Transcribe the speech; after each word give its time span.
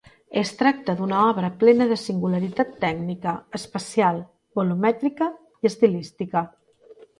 Es 0.39 0.51
tracta 0.59 0.93
d'una 1.01 1.19
obra 1.33 1.49
plena 1.63 1.87
de 1.91 1.97
singularitat 2.05 2.73
tècnica, 2.85 3.35
espacial, 3.61 4.19
volumètrica 4.61 5.31
i 5.51 5.71
estilística. 5.75 6.47